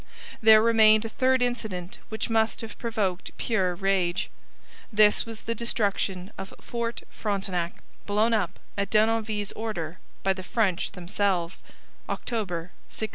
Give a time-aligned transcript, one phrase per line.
[0.41, 4.31] There remained a third incident which must have provoked pure rage.
[4.91, 7.75] This was the destruction of Fort Frontenac,
[8.07, 11.61] blown up, at Denonville's order, by the French themselves
[12.09, 13.09] (October 1689).